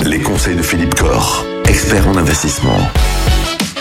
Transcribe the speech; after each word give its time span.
Les 0.00 0.18
conseils 0.18 0.56
de 0.56 0.62
Philippe 0.62 0.96
Corr, 0.96 1.44
expert 1.68 2.08
en 2.08 2.16
investissement. 2.16 2.76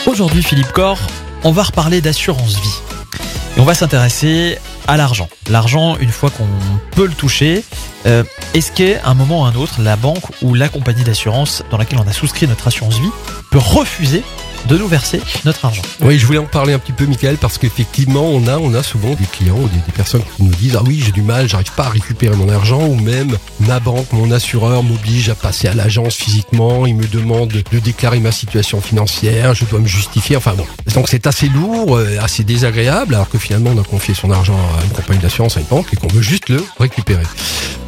Aujourd'hui, 0.05 0.43
Philippe 0.43 0.71
Corr, 0.71 0.99
on 1.43 1.51
va 1.51 1.63
reparler 1.63 1.99
d'assurance 1.99 2.59
vie. 2.59 3.19
Et 3.57 3.59
on 3.59 3.63
va 3.63 3.73
s'intéresser 3.73 4.59
à 4.87 4.97
l'argent. 4.97 5.27
L'argent, 5.49 5.97
une 5.97 6.11
fois 6.11 6.29
qu'on 6.29 6.47
peut 6.91 7.07
le 7.07 7.13
toucher, 7.13 7.63
euh, 8.05 8.23
est-ce 8.53 8.71
qu'à 8.71 9.03
un 9.09 9.15
moment 9.15 9.41
ou 9.41 9.45
un 9.45 9.55
autre, 9.55 9.81
la 9.81 9.95
banque 9.95 10.25
ou 10.43 10.53
la 10.53 10.69
compagnie 10.69 11.03
d'assurance 11.03 11.63
dans 11.71 11.79
laquelle 11.79 11.97
on 11.97 12.07
a 12.07 12.13
souscrit 12.13 12.47
notre 12.47 12.67
assurance 12.67 12.99
vie 12.99 13.09
peut 13.49 13.57
refuser 13.57 14.23
de 14.67 14.77
nous 14.77 14.87
verser 14.87 15.21
notre 15.45 15.65
argent. 15.65 15.81
Oui, 16.01 16.17
je 16.17 16.25
voulais 16.25 16.39
en 16.39 16.45
parler 16.45 16.73
un 16.73 16.79
petit 16.79 16.91
peu, 16.91 17.05
Michael, 17.05 17.37
parce 17.37 17.57
qu'effectivement, 17.57 18.25
on 18.25 18.47
a, 18.47 18.57
on 18.57 18.73
a 18.73 18.83
souvent 18.83 19.13
des 19.13 19.25
clients 19.25 19.57
ou 19.57 19.67
des, 19.67 19.91
personnes 19.93 20.23
qui 20.35 20.43
nous 20.43 20.55
disent 20.55 20.75
Ah 20.75 20.83
oui, 20.85 21.01
j'ai 21.03 21.11
du 21.11 21.21
mal, 21.21 21.47
j'arrive 21.47 21.71
pas 21.73 21.85
à 21.85 21.89
récupérer 21.89 22.35
mon 22.35 22.49
argent, 22.49 22.85
ou 22.85 22.95
même 22.95 23.37
ma 23.61 23.79
banque, 23.79 24.11
mon 24.11 24.31
assureur 24.31 24.83
m'oblige 24.83 25.29
à 25.29 25.35
passer 25.35 25.67
à 25.67 25.73
l'agence 25.73 26.15
physiquement, 26.15 26.85
il 26.85 26.95
me 26.95 27.07
demande 27.07 27.49
de 27.49 27.79
déclarer 27.79 28.19
ma 28.19 28.31
situation 28.31 28.81
financière, 28.81 29.53
je 29.53 29.65
dois 29.65 29.79
me 29.79 29.87
justifier. 29.87 30.35
Enfin 30.35 30.53
bon, 30.55 30.65
donc 30.93 31.07
c'est 31.09 31.27
assez 31.27 31.47
lourd, 31.49 31.97
euh, 31.97 32.17
assez 32.21 32.43
désagréable, 32.43 33.15
alors 33.15 33.29
que 33.29 33.37
finalement, 33.37 33.71
on 33.75 33.81
a 33.81 33.83
confié 33.83 34.13
son 34.13 34.31
argent 34.31 34.57
à 34.79 34.83
une 34.83 34.91
compagnie 34.91 35.19
d'assurance, 35.19 35.57
à 35.57 35.59
une 35.61 35.67
banque, 35.67 35.87
et 35.93 35.95
qu'on 35.95 36.07
veut 36.07 36.21
juste 36.21 36.49
le 36.49 36.63
récupérer. 36.79 37.23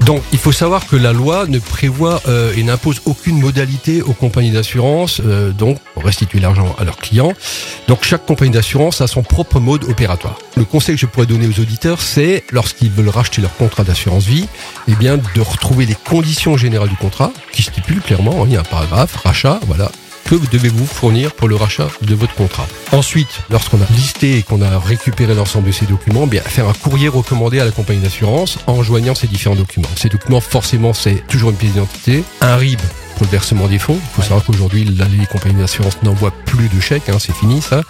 Donc, 0.07 0.23
il 0.31 0.39
faut 0.39 0.53
savoir 0.53 0.87
que 0.87 0.95
la 0.95 1.11
loi 1.11 1.47
ne 1.47 1.59
prévoit 1.59 2.21
euh, 2.29 2.53
et 2.55 2.63
n'impose 2.63 3.01
aucune 3.03 3.41
modalité 3.41 4.01
aux 4.01 4.13
compagnies 4.13 4.51
d'assurance, 4.51 5.19
euh, 5.25 5.51
donc 5.51 5.79
pour 5.93 6.05
restituer 6.05 6.39
l'argent 6.39 6.73
à 6.79 6.85
leurs 6.85 6.95
clients. 6.95 7.33
Donc, 7.89 8.05
chaque 8.05 8.25
compagnie 8.25 8.51
d'assurance 8.51 9.01
a 9.01 9.07
son 9.07 9.21
propre 9.21 9.59
mode 9.59 9.83
opératoire. 9.83 10.39
Le 10.55 10.63
conseil 10.63 10.95
que 10.95 11.01
je 11.01 11.07
pourrais 11.07 11.25
donner 11.25 11.45
aux 11.45 11.59
auditeurs, 11.59 12.01
c'est 12.01 12.45
lorsqu'ils 12.53 12.89
veulent 12.89 13.09
racheter 13.09 13.41
leur 13.41 13.53
contrat 13.57 13.83
d'assurance 13.83 14.23
vie, 14.23 14.47
eh 14.87 14.95
bien, 14.95 15.17
de 15.17 15.41
retrouver 15.41 15.85
les 15.85 15.95
conditions 15.95 16.55
générales 16.55 16.87
du 16.87 16.95
contrat 16.95 17.33
qui 17.51 17.63
stipulent 17.63 17.99
clairement, 17.99 18.43
hein, 18.43 18.45
il 18.47 18.53
y 18.53 18.55
a 18.55 18.61
un 18.61 18.63
paragraphe, 18.63 19.13
rachat, 19.17 19.59
voilà, 19.67 19.91
que 20.27 20.35
devez-vous 20.51 20.85
fournir 20.85 21.31
pour 21.31 21.47
le 21.47 21.55
rachat 21.55 21.87
de 22.01 22.13
votre 22.13 22.35
contrat. 22.35 22.67
Ensuite, 22.91 23.39
lorsqu'on 23.49 23.81
a 23.81 23.85
listé 23.95 24.37
et 24.37 24.43
qu'on 24.43 24.61
a 24.61 24.77
récupéré 24.77 25.33
l'ensemble 25.33 25.67
de 25.67 25.71
ces 25.71 25.85
documents, 25.85 26.23
eh 26.25 26.29
bien 26.29 26.41
faire 26.41 26.67
un 26.67 26.73
courrier 26.73 27.07
recommandé 27.07 27.59
à 27.61 27.65
la 27.65 27.71
compagnie 27.71 28.01
d'assurance 28.01 28.57
en 28.67 28.83
joignant 28.83 29.15
ces 29.15 29.27
différents 29.27 29.55
documents. 29.55 29.87
Ces 29.95 30.09
documents, 30.09 30.41
forcément, 30.41 30.93
c'est 30.93 31.25
toujours 31.27 31.51
une 31.51 31.55
pièce 31.55 31.71
d'identité, 31.71 32.23
un 32.41 32.57
RIB 32.57 32.79
pour 33.17 33.25
le 33.25 33.31
versement 33.31 33.67
des 33.67 33.79
fonds. 33.79 33.99
Il 33.99 34.15
faut 34.15 34.21
savoir 34.21 34.43
qu'aujourd'hui, 34.45 34.83
les 34.85 35.25
compagnies 35.25 35.59
d'assurance 35.59 35.97
n'envoient 36.03 36.33
plus 36.45 36.69
de 36.69 36.79
chèques, 36.79 37.09
hein, 37.09 37.17
c'est 37.19 37.33
fini 37.33 37.61
ça. 37.61 37.81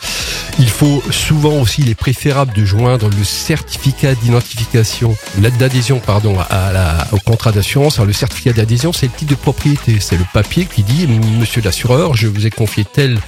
Il 0.59 0.70
faut 0.70 1.03
souvent 1.11 1.61
aussi, 1.61 1.81
il 1.81 1.89
est 1.89 1.95
préférable 1.95 2.53
de 2.53 2.66
joindre 2.66 3.09
le 3.09 3.23
certificat 3.23 4.16
d'identification, 4.16 5.16
l'aide 5.39 5.58
d'adhésion, 5.58 6.00
pardon, 6.00 6.38
à 6.50 6.72
la, 6.72 7.08
au 7.11 7.20
contrat 7.20 7.52
d'assurance. 7.52 7.95
Alors 7.95 8.08
le 8.08 8.14
certificat 8.14 8.53
d'adhésion, 8.53 8.94
c'est 8.94 9.08
le 9.08 9.11
titre 9.11 9.31
de 9.31 9.36
propriété, 9.36 10.00
c'est 10.00 10.17
le 10.17 10.25
papier 10.33 10.66
qui 10.66 10.83
dit, 10.83 11.08
Monsieur 11.39 11.61
l'assureur, 11.61 12.16
je 12.16 12.28
vous 12.28 12.48
ai 12.48 12.50
confié 12.50 12.86
telle 12.86 13.20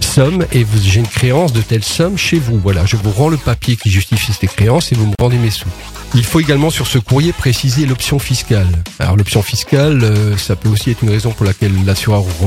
somme 0.00 0.44
et 0.52 0.66
j'ai 0.82 1.00
une 1.00 1.06
créance 1.06 1.52
de 1.52 1.60
telle 1.60 1.84
somme 1.84 2.18
chez 2.18 2.38
vous. 2.38 2.58
Voilà, 2.58 2.84
je 2.84 2.96
vous 2.96 3.10
rends 3.10 3.28
le 3.28 3.36
papier 3.36 3.76
qui 3.76 3.90
justifie 3.90 4.32
ces 4.32 4.46
créances 4.46 4.92
et 4.92 4.94
vous 4.94 5.06
me 5.06 5.14
rendez 5.18 5.38
mes 5.38 5.50
sous. 5.50 5.68
Il 6.16 6.24
faut 6.24 6.38
également 6.38 6.70
sur 6.70 6.86
ce 6.86 6.98
courrier 6.98 7.32
préciser 7.32 7.86
l'option 7.86 8.20
fiscale. 8.20 8.68
Alors 9.00 9.16
l'option 9.16 9.42
fiscale, 9.42 10.04
euh, 10.04 10.36
ça 10.36 10.54
peut 10.54 10.68
aussi 10.68 10.90
être 10.90 11.02
une 11.02 11.10
raison 11.10 11.32
pour 11.32 11.43
laquelle 11.44 11.72
l'assureur 11.84 12.24
euh, 12.42 12.46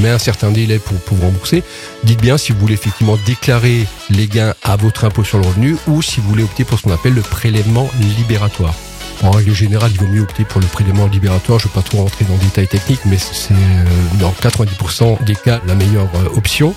met 0.00 0.10
un 0.10 0.18
certain 0.18 0.50
délai 0.50 0.78
pour, 0.78 0.98
pour 0.98 1.16
vous 1.16 1.26
rembourser. 1.26 1.62
Dites 2.04 2.20
bien 2.20 2.38
si 2.38 2.52
vous 2.52 2.58
voulez 2.58 2.74
effectivement 2.74 3.18
déclarer 3.26 3.86
les 4.10 4.26
gains 4.26 4.54
à 4.62 4.76
votre 4.76 5.04
impôt 5.04 5.24
sur 5.24 5.38
le 5.38 5.46
revenu 5.46 5.76
ou 5.88 6.02
si 6.02 6.20
vous 6.20 6.28
voulez 6.28 6.44
opter 6.44 6.64
pour 6.64 6.78
ce 6.78 6.84
qu'on 6.84 6.92
appelle 6.92 7.14
le 7.14 7.22
prélèvement 7.22 7.88
libératoire. 8.18 8.74
En 9.22 9.30
règle 9.30 9.54
générale, 9.54 9.90
il 9.92 9.98
vaut 9.98 10.12
mieux 10.12 10.22
opter 10.22 10.44
pour 10.44 10.60
le 10.60 10.66
prélèvement 10.66 11.06
libératoire. 11.06 11.58
Je 11.58 11.66
ne 11.66 11.72
vais 11.72 11.80
pas 11.80 11.88
trop 11.88 11.98
rentrer 11.98 12.24
dans 12.24 12.34
le 12.34 12.40
détail 12.40 12.68
technique, 12.68 13.00
mais 13.06 13.18
c'est 13.18 13.54
euh, 13.54 13.84
dans 14.20 14.30
90% 14.30 15.24
des 15.24 15.34
cas 15.34 15.60
la 15.66 15.74
meilleure 15.74 16.08
euh, 16.16 16.36
option. 16.36 16.74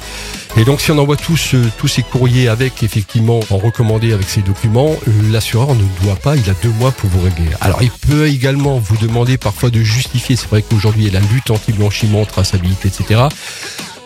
Et 0.58 0.64
donc, 0.64 0.82
si 0.82 0.92
on 0.92 0.98
envoie 0.98 1.18
tous, 1.18 1.54
euh, 1.54 1.70
tous 1.78 1.88
ces 1.88 2.02
courriers 2.02 2.48
avec, 2.48 2.82
effectivement, 2.82 3.40
en 3.50 3.58
recommandé 3.58 4.14
avec 4.14 4.30
ces 4.30 4.42
documents, 4.42 4.96
l'assureur 5.32 5.76
ne 5.76 5.84
doit 6.04 6.16
pas, 6.16 6.36
il 6.36 6.50
a 6.50 6.54
deux 6.64 6.72
mois 6.72 6.92
pour 6.92 7.10
vous 7.10 7.22
régler. 7.22 7.50
Alors, 7.62 7.82
il 7.84 7.92
peut 7.92 8.28
également 8.28 8.80
vous 8.80 8.98
demander 8.98 9.38
parfois 9.38 9.70
de 9.70 9.82
justifier. 9.82 10.36
C'est 10.36 10.50
vrai 10.50 10.62
qu'aujourd'hui, 10.62 11.06
il 11.06 11.14
y 11.14 11.16
a 11.16 11.20
la 11.20 11.26
lutte 11.28 11.52
anti-blanchiment, 11.52 12.26
traçabilité, 12.26 12.88
etc. 12.88 13.22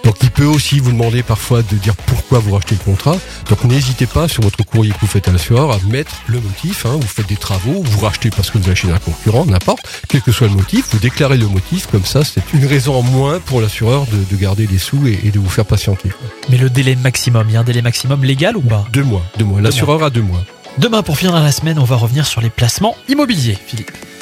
Donc 0.04 0.18
il 0.22 0.32
peut 0.32 0.46
aussi 0.46 0.80
vous 0.80 0.92
demander 0.92 1.24
parfois 1.24 1.62
de 1.62 1.76
dire 1.76 1.96
pourquoi 1.96 2.40
vous 2.40 2.54
rachetez 2.54 2.76
le 2.76 2.84
contrat. 2.84 3.16
Donc 3.50 3.64
n'hésitez 3.64 4.06
pas 4.06 4.28
sur 4.28 4.44
votre 4.44 4.64
courrier 4.64 4.92
que 4.92 5.00
vous 5.00 5.08
faites 5.08 5.28
à 5.28 5.32
l'assureur 5.32 5.72
à 5.72 5.80
mettre 5.88 6.12
le 6.28 6.40
motif. 6.40 6.86
Hein. 6.86 6.98
Vous 7.00 7.08
faites 7.08 7.28
des 7.28 7.38
travaux, 7.38 7.82
vous 7.84 8.00
rachetez 8.00 8.30
parce 8.30 8.52
que 8.52 8.58
vous 8.58 8.70
achetez 8.70 8.92
un 8.92 8.98
concurrent, 8.98 9.46
n'importe. 9.46 9.82
Quel 10.10 10.22
que 10.22 10.32
soit 10.32 10.48
le 10.48 10.54
motif, 10.54 10.88
vous 10.92 11.00
déclarez 11.00 11.38
le 11.38 11.48
motif. 11.48 11.88
Comme 11.88 12.06
ça, 12.06 12.24
c'est 12.24 12.54
une 12.54 12.66
raison 12.66 12.96
en 12.96 13.02
moins 13.02 13.40
pour 13.40 13.62
l'assureur 13.62 14.06
de, 14.08 14.18
de 14.30 14.42
garder 14.42 14.68
les 14.68 14.78
sous 14.78 15.08
et, 15.08 15.20
et 15.24 15.32
de 15.32 15.40
vous 15.40 15.50
faire 15.50 15.66
patienter. 15.66 16.10
Mais 16.50 16.58
le 16.58 16.70
délai 16.70 16.96
maximum, 16.96 17.50
il 17.50 17.54
y 17.54 17.58
a 17.58 17.62
un 17.62 17.64
délai 17.64 17.82
maximum 17.82 18.24
légal 18.24 18.58
ou 18.58 18.62
pas? 18.62 18.86
Deux 18.92 19.04
mois, 19.04 19.24
deux 19.38 19.46
mois. 19.46 19.62
L'assureur 19.62 20.04
a 20.04 20.10
deux 20.10 20.22
mois. 20.22 20.44
Demain, 20.80 21.04
pour 21.04 21.18
finir 21.18 21.40
la 21.40 21.52
semaine, 21.52 21.78
on 21.78 21.84
va 21.84 21.96
revenir 21.96 22.26
sur 22.26 22.42
les 22.42 22.50
placements 22.50 22.96
immobiliers, 23.08 23.58
Philippe. 23.68 23.92